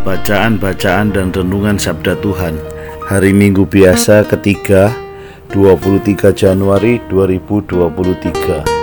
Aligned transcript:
Bacaan-bacaan 0.00 1.12
dan 1.12 1.28
renungan 1.28 1.76
Sabda 1.76 2.16
Tuhan 2.24 2.56
Hari 3.04 3.36
Minggu 3.36 3.68
biasa 3.68 4.24
ketiga 4.24 4.88
23 5.52 6.32
Januari 6.32 7.04
2023 7.12 8.80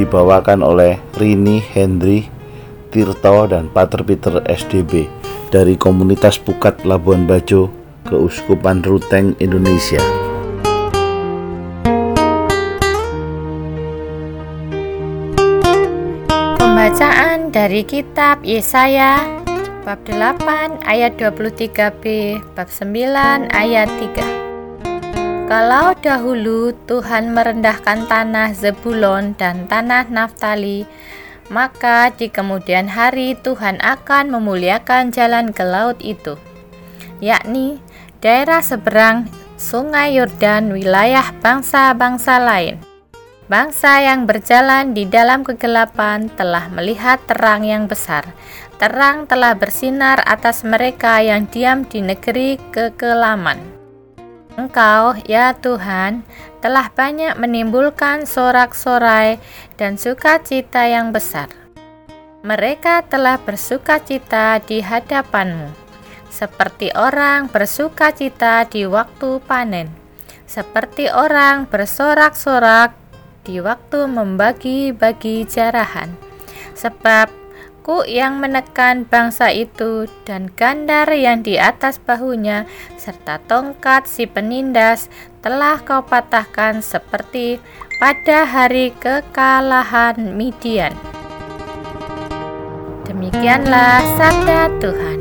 dibawakan 0.00 0.64
oleh 0.64 0.96
Rini 1.20 1.60
Hendri 1.60 2.24
Tirto 2.88 3.44
dan 3.44 3.68
Pater 3.68 4.00
Peter 4.00 4.40
SDB 4.48 5.04
dari 5.52 5.76
komunitas 5.76 6.40
Pukat 6.40 6.88
Labuan 6.88 7.28
Bajo 7.28 7.68
Keuskupan 8.08 8.80
Ruteng 8.80 9.36
Indonesia. 9.36 10.19
Pembacaan 16.80 17.52
dari 17.52 17.84
kitab 17.84 18.40
Yesaya 18.40 19.20
bab 19.84 20.00
8 20.08 20.80
ayat 20.88 21.12
23b 21.20 22.40
bab 22.56 22.72
9 22.72 23.52
ayat 23.52 23.84
3 23.84 25.44
kalau 25.44 25.92
dahulu 26.00 26.72
Tuhan 26.88 27.36
merendahkan 27.36 28.08
tanah 28.08 28.56
Zebulon 28.56 29.36
dan 29.36 29.68
tanah 29.68 30.08
Naftali, 30.08 30.88
maka 31.52 32.16
di 32.16 32.32
kemudian 32.32 32.88
hari 32.88 33.36
Tuhan 33.36 33.76
akan 33.84 34.32
memuliakan 34.32 35.12
jalan 35.12 35.52
ke 35.52 35.60
laut 35.60 36.00
itu, 36.00 36.40
yakni 37.20 37.76
daerah 38.24 38.64
seberang 38.64 39.28
Sungai 39.60 40.16
Yordan, 40.16 40.72
wilayah 40.72 41.28
bangsa-bangsa 41.44 42.40
lain. 42.40 42.89
Bangsa 43.50 43.98
yang 43.98 44.30
berjalan 44.30 44.94
di 44.94 45.10
dalam 45.10 45.42
kegelapan 45.42 46.30
telah 46.38 46.70
melihat 46.70 47.18
terang 47.26 47.66
yang 47.66 47.90
besar. 47.90 48.22
Terang 48.78 49.26
telah 49.26 49.58
bersinar 49.58 50.22
atas 50.22 50.62
mereka 50.62 51.18
yang 51.18 51.50
diam 51.50 51.82
di 51.82 51.98
negeri 51.98 52.62
kekelaman. 52.70 53.58
Engkau, 54.54 55.18
ya 55.26 55.50
Tuhan, 55.58 56.22
telah 56.62 56.94
banyak 56.94 57.42
menimbulkan 57.42 58.22
sorak-sorai 58.22 59.42
dan 59.74 59.98
sukacita 59.98 60.86
yang 60.86 61.10
besar. 61.10 61.50
Mereka 62.46 63.10
telah 63.10 63.42
bersukacita 63.42 64.62
di 64.62 64.78
hadapanmu, 64.78 65.74
seperti 66.30 66.94
orang 66.94 67.50
bersukacita 67.50 68.62
di 68.70 68.86
waktu 68.86 69.42
panen, 69.42 69.90
seperti 70.46 71.10
orang 71.10 71.66
bersorak-sorak 71.66 72.99
di 73.44 73.62
waktu 73.62 74.08
membagi-bagi 74.10 75.48
jarahan. 75.48 76.14
Sebab 76.74 77.40
Ku 77.80 78.04
yang 78.04 78.44
menekan 78.44 79.08
bangsa 79.08 79.48
itu 79.48 80.04
dan 80.28 80.52
gandar 80.52 81.08
yang 81.16 81.40
di 81.40 81.56
atas 81.56 81.96
bahunya 81.96 82.68
serta 83.00 83.40
tongkat 83.48 84.04
si 84.04 84.28
penindas 84.28 85.08
telah 85.40 85.80
kau 85.80 86.04
patahkan 86.04 86.84
seperti 86.84 87.56
pada 87.96 88.44
hari 88.44 88.92
kekalahan 89.00 90.36
Midian. 90.36 90.92
Demikianlah 93.08 94.04
sabda 94.20 94.68
Tuhan. 94.76 95.19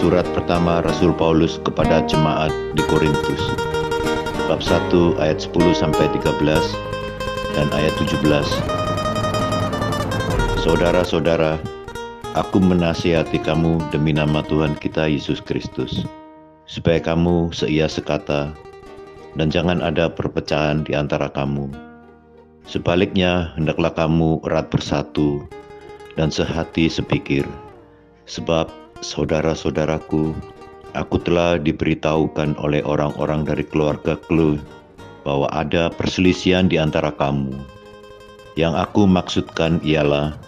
Surat 0.00 0.24
pertama 0.32 0.80
Rasul 0.80 1.12
Paulus 1.12 1.60
kepada 1.60 2.00
jemaat 2.08 2.48
di 2.72 2.82
Korintus. 2.88 3.42
Bab 4.48 4.64
1 4.64 5.20
ayat 5.20 5.38
10 5.44 5.52
sampai 5.76 6.08
13 6.16 6.32
dan 7.52 7.68
ayat 7.76 7.92
17. 8.00 8.24
Saudara-saudara, 10.64 11.60
aku 12.32 12.58
menasihati 12.62 13.36
kamu 13.42 13.78
demi 13.92 14.16
nama 14.16 14.40
Tuhan 14.46 14.78
kita 14.80 15.10
Yesus 15.10 15.44
Kristus, 15.44 16.08
supaya 16.64 16.96
kamu 16.98 17.52
seia 17.52 17.84
sekata 17.84 18.56
dan 19.36 19.48
jangan 19.52 19.84
ada 19.84 20.08
perpecahan 20.08 20.84
di 20.88 20.96
antara 20.96 21.28
kamu. 21.28 21.68
Sebaliknya, 22.64 23.52
hendaklah 23.58 23.92
kamu 23.92 24.40
erat 24.46 24.70
bersatu 24.70 25.44
dan 26.16 26.30
sehati 26.30 26.86
sepikir, 26.86 27.42
sebab 28.24 28.81
saudara-saudaraku, 29.02 30.30
aku 30.94 31.16
telah 31.20 31.58
diberitahukan 31.58 32.54
oleh 32.62 32.80
orang-orang 32.86 33.42
dari 33.42 33.66
keluarga 33.66 34.14
Chloe 34.30 34.62
bahwa 35.26 35.50
ada 35.50 35.90
perselisihan 35.90 36.70
di 36.70 36.78
antara 36.78 37.10
kamu. 37.10 37.50
Yang 38.54 38.74
aku 38.78 39.02
maksudkan 39.10 39.82
ialah 39.82 40.38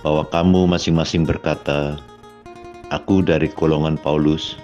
bahwa 0.00 0.24
kamu 0.32 0.64
masing-masing 0.64 1.28
berkata, 1.28 2.00
"Aku 2.88 3.20
dari 3.20 3.52
golongan 3.52 4.00
Paulus," 4.00 4.56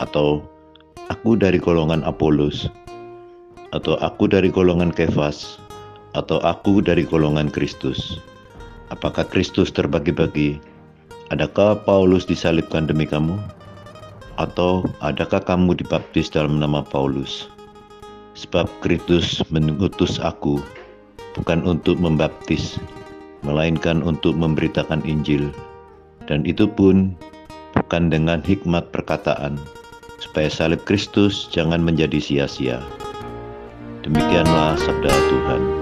atau 0.00 0.40
"Aku 1.12 1.36
dari 1.36 1.60
golongan 1.60 2.00
Apolos," 2.08 2.72
atau 3.76 4.00
"Aku 4.00 4.32
dari 4.32 4.48
golongan 4.48 4.88
Kefas," 4.88 5.60
atau 6.16 6.40
"Aku 6.40 6.80
dari 6.80 7.04
golongan 7.04 7.52
Kristus." 7.52 8.16
Apakah 8.92 9.24
Kristus 9.24 9.72
terbagi-bagi? 9.72 10.71
Adakah 11.32 11.80
Paulus 11.88 12.28
disalibkan 12.28 12.84
demi 12.84 13.08
kamu? 13.08 13.40
Atau 14.36 14.84
adakah 15.00 15.40
kamu 15.40 15.80
dibaptis 15.80 16.28
dalam 16.28 16.60
nama 16.60 16.84
Paulus? 16.84 17.48
Sebab 18.36 18.68
Kristus 18.84 19.40
mengutus 19.48 20.20
aku 20.20 20.60
bukan 21.32 21.64
untuk 21.64 21.96
membaptis, 21.96 22.76
melainkan 23.40 24.04
untuk 24.04 24.36
memberitakan 24.36 25.00
Injil. 25.08 25.48
Dan 26.28 26.44
itu 26.44 26.68
pun 26.68 27.16
bukan 27.72 28.12
dengan 28.12 28.44
hikmat 28.44 28.92
perkataan, 28.92 29.56
supaya 30.20 30.52
salib 30.52 30.84
Kristus 30.84 31.48
jangan 31.48 31.80
menjadi 31.80 32.20
sia-sia. 32.20 32.84
Demikianlah 34.04 34.76
sabda 34.76 35.08
Tuhan. 35.08 35.81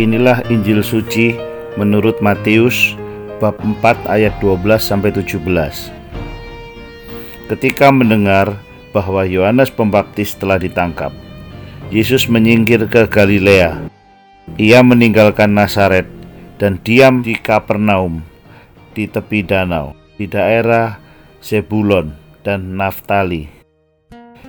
Inilah 0.00 0.40
Injil 0.48 0.80
suci 0.80 1.36
menurut 1.76 2.24
Matius 2.24 2.96
bab 3.36 3.60
4 3.60 4.08
ayat 4.08 4.32
12 4.40 4.80
sampai 4.80 5.12
17. 5.12 5.36
Ketika 7.52 7.92
mendengar 7.92 8.56
bahwa 8.96 9.28
Yohanes 9.28 9.68
Pembaptis 9.68 10.32
telah 10.40 10.56
ditangkap, 10.56 11.12
Yesus 11.92 12.32
menyingkir 12.32 12.88
ke 12.88 13.04
Galilea. 13.12 13.76
Ia 14.56 14.80
meninggalkan 14.80 15.52
Nazaret 15.52 16.08
dan 16.56 16.80
diam 16.80 17.20
di 17.20 17.36
Kapernaum 17.36 18.24
di 18.96 19.04
tepi 19.04 19.44
danau 19.44 19.92
di 20.16 20.24
daerah 20.24 20.96
Zebulon 21.44 22.16
dan 22.40 22.72
Naftali. 22.72 23.52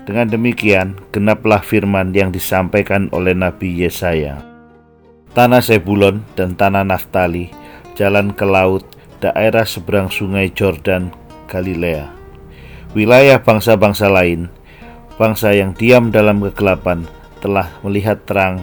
Dengan 0.08 0.32
demikian, 0.32 0.96
genaplah 1.12 1.60
firman 1.60 2.16
yang 2.16 2.32
disampaikan 2.32 3.12
oleh 3.12 3.36
Nabi 3.36 3.84
Yesaya 3.84 4.51
tanah 5.32 5.64
Zebulon 5.64 6.28
dan 6.36 6.60
tanah 6.60 6.84
Naftali, 6.84 7.52
jalan 7.96 8.36
ke 8.36 8.44
laut, 8.44 8.84
daerah 9.24 9.64
seberang 9.64 10.12
sungai 10.12 10.52
Jordan, 10.52 11.14
Galilea. 11.48 12.12
Wilayah 12.92 13.40
bangsa-bangsa 13.40 14.12
lain, 14.12 14.52
bangsa 15.16 15.56
yang 15.56 15.72
diam 15.72 16.12
dalam 16.12 16.44
kegelapan, 16.44 17.08
telah 17.40 17.72
melihat 17.80 18.20
terang, 18.28 18.60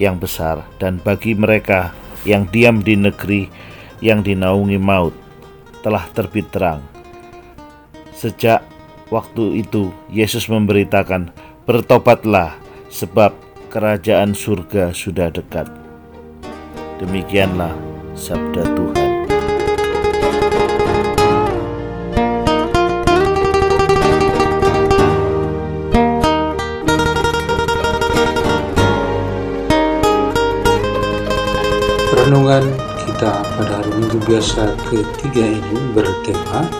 yang 0.00 0.16
besar 0.16 0.64
dan 0.80 0.96
bagi 1.00 1.36
mereka 1.36 1.92
yang 2.24 2.48
diam 2.48 2.80
di 2.80 2.96
negeri 2.96 3.46
yang 4.00 4.24
dinaungi 4.24 4.80
maut 4.80 5.14
telah 5.84 6.06
terbit 6.10 6.48
terang. 6.50 6.80
Sejak 8.14 8.62
waktu 9.10 9.62
itu 9.66 9.90
Yesus 10.08 10.46
memberitakan, 10.46 11.34
"Bertobatlah, 11.66 12.56
sebab 12.88 13.34
kerajaan 13.68 14.32
surga 14.32 14.94
sudah 14.94 15.28
dekat." 15.34 15.81
Demikianlah 17.02 17.74
sabda 18.14 18.62
Tuhan. 18.62 19.10
Renungan 32.14 32.64
kita 33.02 33.42
pada 33.42 33.82
hari 33.82 33.90
Minggu 33.98 34.22
biasa 34.22 34.70
ketiga 34.86 35.42
ini 35.42 35.78
bertema 35.90 36.70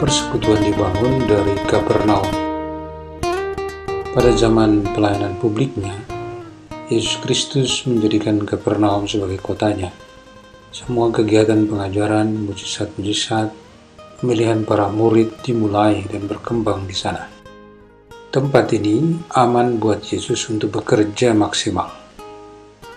Persekutuan 0.00 0.64
dibangun 0.64 1.28
dari 1.28 1.60
Kapernaum. 1.68 2.24
Pada 4.16 4.32
zaman 4.32 4.80
pelayanan 4.96 5.36
publiknya, 5.36 5.92
Yesus 6.90 7.22
Kristus 7.22 7.86
menjadikan 7.86 8.42
Kapernaum 8.42 9.06
sebagai 9.06 9.38
kotanya. 9.38 9.94
Semua 10.74 11.14
kegiatan 11.14 11.62
pengajaran, 11.70 12.50
mujizat-mujizat, 12.50 13.54
pemilihan 14.18 14.66
para 14.66 14.90
murid 14.90 15.38
dimulai 15.46 16.02
dan 16.10 16.26
berkembang 16.26 16.90
di 16.90 16.96
sana. 16.98 17.30
Tempat 18.34 18.74
ini 18.74 19.22
aman 19.38 19.78
buat 19.78 20.02
Yesus 20.02 20.50
untuk 20.50 20.82
bekerja 20.82 21.30
maksimal. 21.30 21.94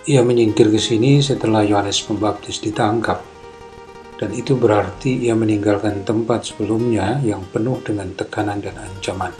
Ia 0.09 0.25
menyingkir 0.25 0.73
ke 0.73 0.81
sini 0.81 1.21
setelah 1.21 1.61
Yohanes 1.61 2.01
Pembaptis 2.01 2.65
ditangkap. 2.65 3.21
Dan 4.17 4.33
itu 4.33 4.57
berarti 4.57 5.29
ia 5.29 5.37
meninggalkan 5.37 6.01
tempat 6.01 6.49
sebelumnya 6.49 7.21
yang 7.21 7.45
penuh 7.45 7.77
dengan 7.85 8.09
tekanan 8.17 8.57
dan 8.57 8.73
ancaman. 8.73 9.37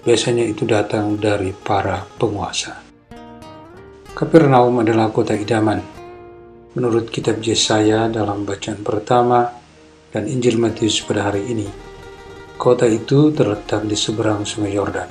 Biasanya 0.00 0.48
itu 0.48 0.64
datang 0.64 1.20
dari 1.20 1.52
para 1.52 2.08
penguasa. 2.16 2.89
Kapernaum 4.10 4.82
adalah 4.82 5.14
kota 5.14 5.38
idaman. 5.38 5.78
Menurut 6.74 7.14
kitab 7.14 7.38
Yesaya 7.38 8.10
dalam 8.10 8.42
bacaan 8.42 8.82
pertama 8.82 9.46
dan 10.10 10.26
Injil 10.26 10.58
Matius 10.58 10.98
pada 11.06 11.30
hari 11.30 11.46
ini, 11.46 11.70
kota 12.58 12.90
itu 12.90 13.30
terletak 13.30 13.86
di 13.86 13.94
seberang 13.94 14.42
sungai 14.42 14.74
Yordan. 14.74 15.06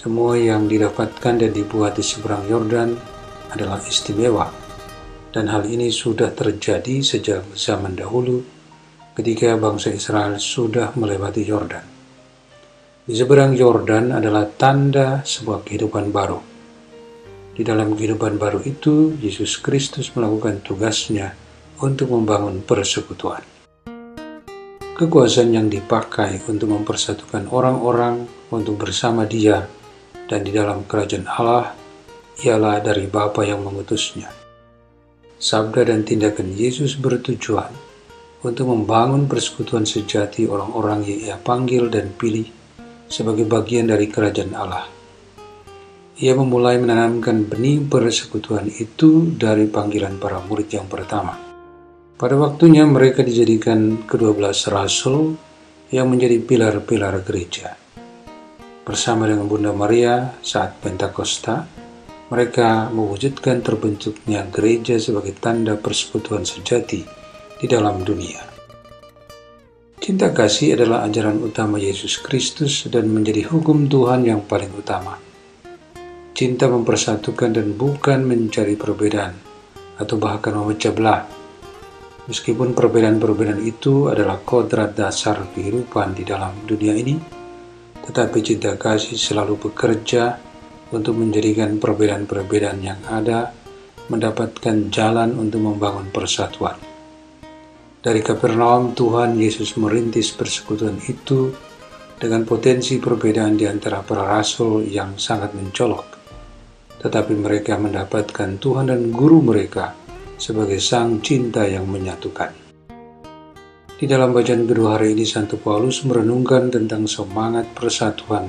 Semua 0.00 0.32
yang 0.40 0.64
didapatkan 0.64 1.44
dan 1.44 1.52
dibuat 1.52 2.00
di 2.00 2.04
seberang 2.04 2.48
Yordan 2.48 2.96
adalah 3.52 3.84
istimewa, 3.84 4.48
dan 5.28 5.52
hal 5.52 5.68
ini 5.68 5.92
sudah 5.92 6.32
terjadi 6.32 7.04
sejak 7.04 7.52
zaman 7.52 8.00
dahulu 8.00 8.40
ketika 9.12 9.60
bangsa 9.60 9.92
Israel 9.92 10.40
sudah 10.40 10.96
melewati 10.96 11.44
Yordan. 11.44 11.84
Di 13.04 13.12
seberang 13.12 13.52
Yordan 13.52 14.16
adalah 14.16 14.48
tanda 14.48 15.20
sebuah 15.20 15.68
kehidupan 15.68 16.08
baru. 16.08 16.49
Di 17.50 17.66
dalam 17.66 17.98
kehidupan 17.98 18.38
baru 18.38 18.62
itu, 18.62 19.18
Yesus 19.18 19.58
Kristus 19.58 20.14
melakukan 20.14 20.62
tugasnya 20.62 21.34
untuk 21.82 22.14
membangun 22.14 22.62
persekutuan. 22.62 23.42
Kekuasaan 25.00 25.56
yang 25.56 25.72
dipakai 25.72 26.44
untuk 26.44 26.76
mempersatukan 26.76 27.48
orang-orang 27.48 28.28
untuk 28.52 28.84
bersama 28.84 29.24
Dia 29.24 29.64
dan 30.28 30.44
di 30.44 30.52
dalam 30.52 30.84
kerajaan 30.84 31.24
Allah 31.24 31.72
ialah 32.44 32.84
dari 32.84 33.08
Bapa 33.08 33.40
yang 33.42 33.64
mengutusnya. 33.64 34.28
Sabda 35.40 35.88
dan 35.88 36.04
tindakan 36.04 36.52
Yesus 36.52 37.00
bertujuan 37.00 37.72
untuk 38.44 38.68
membangun 38.68 39.24
persekutuan 39.24 39.88
sejati 39.88 40.44
orang-orang 40.44 41.00
yang 41.08 41.18
ia 41.32 41.36
panggil 41.40 41.88
dan 41.88 42.12
pilih 42.12 42.44
sebagai 43.08 43.48
bagian 43.48 43.88
dari 43.88 44.04
kerajaan 44.04 44.52
Allah. 44.52 44.99
Ia 46.20 46.36
memulai 46.36 46.76
menanamkan 46.76 47.48
benih 47.48 47.80
persekutuan 47.88 48.68
itu 48.68 49.32
dari 49.40 49.64
panggilan 49.64 50.20
para 50.20 50.36
murid 50.44 50.68
yang 50.68 50.84
pertama. 50.84 51.32
Pada 52.20 52.36
waktunya 52.36 52.84
mereka 52.84 53.24
dijadikan 53.24 54.04
kedua 54.04 54.36
belas 54.36 54.68
rasul 54.68 55.32
yang 55.88 56.12
menjadi 56.12 56.36
pilar-pilar 56.44 57.24
gereja. 57.24 57.72
Bersama 58.84 59.24
dengan 59.32 59.48
Bunda 59.48 59.72
Maria 59.72 60.36
saat 60.44 60.76
Pentakosta, 60.84 61.64
mereka 62.28 62.92
mewujudkan 62.92 63.64
terbentuknya 63.64 64.44
gereja 64.52 65.00
sebagai 65.00 65.32
tanda 65.40 65.80
persekutuan 65.80 66.44
sejati 66.44 67.00
di 67.56 67.64
dalam 67.64 68.04
dunia. 68.04 68.44
Cinta 69.96 70.36
kasih 70.36 70.76
adalah 70.76 71.08
ajaran 71.08 71.40
utama 71.40 71.80
Yesus 71.80 72.20
Kristus 72.20 72.84
dan 72.92 73.08
menjadi 73.08 73.48
hukum 73.48 73.88
Tuhan 73.88 74.28
yang 74.28 74.44
paling 74.44 74.76
utama. 74.76 75.29
Cinta 76.40 76.72
mempersatukan 76.72 77.52
dan 77.52 77.76
bukan 77.76 78.24
mencari 78.24 78.72
perbedaan 78.72 79.36
atau 80.00 80.16
bahkan 80.16 80.56
memecah 80.56 80.88
belah. 80.88 81.28
Meskipun 82.32 82.72
perbedaan-perbedaan 82.72 83.60
itu 83.60 84.08
adalah 84.08 84.40
kodrat 84.40 84.96
dasar 84.96 85.36
kehidupan 85.52 86.16
di 86.16 86.24
dalam 86.24 86.64
dunia 86.64 86.96
ini, 86.96 87.20
tetapi 88.08 88.40
cinta 88.40 88.72
kasih 88.80 89.20
selalu 89.20 89.68
bekerja 89.68 90.40
untuk 90.96 91.20
menjadikan 91.20 91.76
perbedaan-perbedaan 91.76 92.80
yang 92.80 93.04
ada 93.04 93.52
mendapatkan 94.08 94.88
jalan 94.88 95.36
untuk 95.36 95.60
membangun 95.60 96.08
persatuan. 96.08 96.80
Dari 98.00 98.24
Kapernaum, 98.24 98.96
Tuhan 98.96 99.36
Yesus 99.36 99.76
merintis 99.76 100.32
persekutuan 100.32 101.04
itu 101.04 101.52
dengan 102.16 102.48
potensi 102.48 102.96
perbedaan 102.96 103.60
di 103.60 103.68
antara 103.68 104.00
para 104.00 104.24
rasul 104.24 104.88
yang 104.88 105.20
sangat 105.20 105.52
mencolok. 105.52 106.19
Tetapi 107.00 107.32
mereka 107.32 107.80
mendapatkan 107.80 108.60
Tuhan 108.60 108.92
dan 108.92 109.08
guru 109.08 109.40
mereka 109.40 109.96
sebagai 110.36 110.80
sang 110.80 111.24
cinta 111.24 111.64
yang 111.64 111.88
menyatukan. 111.88 112.52
Di 114.00 114.08
dalam 114.08 114.32
bacaan 114.32 114.64
kedua 114.64 114.96
hari 114.96 115.12
ini, 115.12 115.28
Santo 115.28 115.60
Paulus 115.60 116.00
merenungkan 116.08 116.72
tentang 116.72 117.04
semangat 117.04 117.68
persatuan 117.76 118.48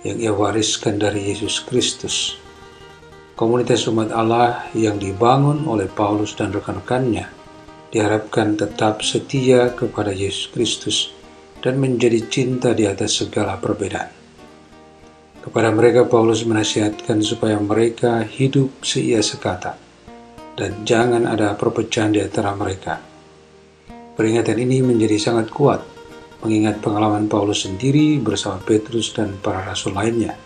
yang 0.00 0.16
ia 0.16 0.32
wariskan 0.32 0.96
dari 0.96 1.28
Yesus 1.28 1.60
Kristus. 1.64 2.40
Komunitas 3.36 3.84
umat 3.92 4.08
Allah 4.08 4.64
yang 4.72 4.96
dibangun 4.96 5.68
oleh 5.68 5.84
Paulus 5.84 6.32
dan 6.32 6.48
rekan-rekannya 6.48 7.28
diharapkan 7.92 8.56
tetap 8.56 9.04
setia 9.04 9.76
kepada 9.76 10.16
Yesus 10.16 10.48
Kristus 10.48 11.12
dan 11.60 11.76
menjadi 11.76 12.24
cinta 12.32 12.72
di 12.72 12.88
atas 12.88 13.20
segala 13.20 13.60
perbedaan. 13.60 14.23
Kepada 15.44 15.68
mereka 15.68 16.08
Paulus 16.08 16.40
menasihatkan 16.48 17.20
supaya 17.20 17.60
mereka 17.60 18.24
hidup 18.24 18.80
seia 18.80 19.20
sekata 19.20 19.76
dan 20.56 20.88
jangan 20.88 21.28
ada 21.28 21.52
perpecahan 21.52 22.16
di 22.16 22.24
antara 22.24 22.56
mereka. 22.56 22.96
Peringatan 24.16 24.56
ini 24.56 24.80
menjadi 24.80 25.20
sangat 25.20 25.52
kuat 25.52 25.84
mengingat 26.44 26.84
pengalaman 26.84 27.24
Paulus 27.24 27.64
sendiri 27.64 28.20
bersama 28.20 28.60
Petrus 28.60 29.16
dan 29.16 29.40
para 29.40 29.64
rasul 29.64 29.96
lainnya. 29.96 30.36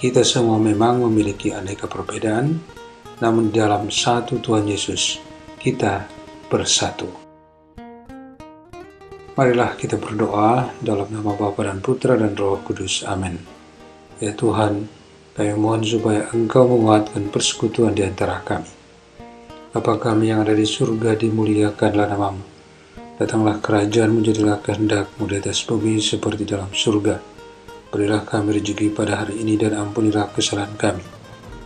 Kita 0.00 0.24
semua 0.24 0.56
memang 0.56 1.04
memiliki 1.04 1.52
aneka 1.52 1.84
perbedaan, 1.84 2.56
namun 3.20 3.52
dalam 3.52 3.92
satu 3.92 4.40
Tuhan 4.40 4.64
Yesus, 4.64 5.20
kita 5.60 6.08
bersatu. 6.48 7.04
Marilah 9.36 9.76
kita 9.76 10.00
berdoa 10.00 10.72
dalam 10.80 11.12
nama 11.12 11.36
Bapa 11.36 11.68
dan 11.68 11.84
Putra 11.84 12.16
dan 12.16 12.32
Roh 12.32 12.64
Kudus. 12.64 13.04
Amin. 13.04 13.59
Ya 14.20 14.36
Tuhan, 14.36 14.84
kami 15.34 15.52
mohon 15.56 15.80
supaya 15.80 16.28
Engkau 16.36 16.68
menguatkan 16.68 17.32
persekutuan 17.32 17.96
di 17.96 18.04
antara 18.04 18.44
kami. 18.44 18.68
Bapa 19.72 19.96
kami 19.96 20.28
yang 20.28 20.44
ada 20.44 20.52
di 20.52 20.68
surga, 20.68 21.16
dimuliakanlah 21.16 22.06
namamu 22.10 22.50
Datanglah 23.20 23.60
kerajaan 23.60 24.16
menjadilah 24.16 24.64
kehendakmu 24.64 25.28
di 25.28 25.36
atas 25.36 25.60
bumi 25.68 26.00
seperti 26.00 26.48
dalam 26.48 26.72
surga. 26.72 27.20
Berilah 27.92 28.24
kami 28.24 28.56
rezeki 28.56 28.96
pada 28.96 29.20
hari 29.20 29.44
ini 29.44 29.60
dan 29.60 29.76
ampunilah 29.76 30.32
kesalahan 30.32 30.72
kami, 30.80 31.04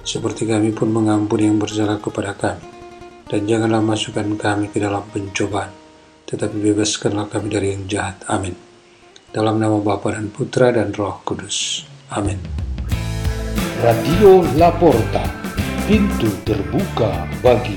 seperti 0.03 0.51
kami 0.51 0.75
pun 0.75 0.91
mengampuni 0.91 1.47
yang 1.47 1.63
bersalah 1.63 2.03
kepada 2.03 2.35
kami. 2.35 2.67
Dan 3.31 3.47
janganlah 3.47 3.87
masukkan 3.87 4.27
kami 4.35 4.75
ke 4.75 4.83
dalam 4.83 5.07
pencobaan, 5.15 5.71
tetapi 6.27 6.59
bebaskanlah 6.59 7.31
kami 7.31 7.47
dari 7.47 7.71
yang 7.71 7.87
jahat. 7.87 8.19
Amin. 8.27 8.59
Dalam 9.31 9.55
nama 9.55 9.79
Bapa 9.79 10.11
dan 10.11 10.35
Putra 10.35 10.75
dan 10.75 10.91
Roh 10.91 11.23
Kudus. 11.23 11.94
Amin. 12.11 12.37
Radio 13.81 14.45
Laporta, 14.57 15.25
pintu 15.89 16.29
terbuka 16.45 17.29
bagi 17.41 17.77